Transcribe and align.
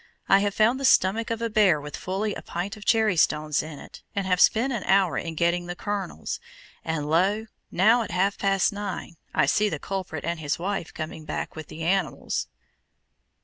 I 0.27 0.39
have 0.39 0.55
found 0.55 0.79
the 0.79 0.83
stomach 0.83 1.29
of 1.29 1.43
a 1.43 1.49
bear 1.51 1.79
with 1.79 1.95
fully 1.95 2.33
a 2.33 2.41
pint 2.41 2.75
of 2.75 2.85
cherrystones 2.85 3.61
in 3.61 3.77
it, 3.77 4.01
and 4.15 4.25
have 4.25 4.39
spent 4.41 4.73
an 4.73 4.83
hour 4.85 5.15
in 5.15 5.35
getting 5.35 5.67
the 5.67 5.75
kernels; 5.75 6.39
and 6.83 7.07
lo! 7.07 7.45
now, 7.69 8.01
at 8.01 8.09
half 8.09 8.39
past 8.39 8.73
nine, 8.73 9.17
I 9.35 9.45
see 9.45 9.69
the 9.69 9.77
culprit 9.77 10.25
and 10.25 10.39
his 10.39 10.57
wife 10.57 10.91
coming 10.91 11.23
back 11.23 11.55
with 11.55 11.67
the 11.67 11.83
animals. 11.83 12.47